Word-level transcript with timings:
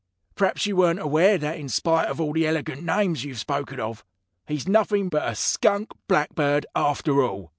Perhaps 0.33 0.65
you 0.65 0.77
weren't 0.77 0.97
aware 0.99 1.37
that 1.37 1.59
in 1.59 1.69
spite 1.69 2.07
of 2.07 2.19
all 2.19 2.33
the 2.33 2.47
elegant 2.47 2.81
names 2.81 3.23
you've 3.23 3.37
spoken 3.37 3.79
of, 3.79 4.03
he's 4.47 4.67
nothing 4.67 5.09
but 5.09 5.27
a 5.31 5.35
Skunk 5.35 5.91
Blackbird 6.07 6.65
after 6.75 7.21
all!" 7.21 7.49